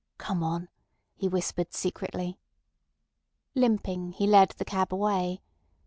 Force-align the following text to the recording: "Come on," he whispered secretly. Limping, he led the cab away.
"Come 0.17 0.41
on," 0.43 0.67
he 1.13 1.27
whispered 1.27 1.75
secretly. 1.75 2.39
Limping, 3.53 4.13
he 4.13 4.25
led 4.25 4.49
the 4.57 4.65
cab 4.65 4.91
away. 4.91 5.43